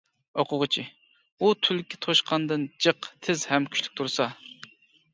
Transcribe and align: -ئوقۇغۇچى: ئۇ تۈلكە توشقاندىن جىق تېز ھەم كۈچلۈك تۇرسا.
-ئوقۇغۇچى: 0.35 0.85
ئۇ 1.43 1.51
تۈلكە 1.69 2.01
توشقاندىن 2.07 2.67
جىق 2.87 3.13
تېز 3.27 3.49
ھەم 3.55 3.73
كۈچلۈك 3.73 3.97
تۇرسا. 4.01 4.33